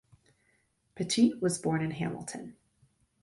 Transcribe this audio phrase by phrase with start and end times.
[0.95, 2.55] Pettit was born in Hamilton.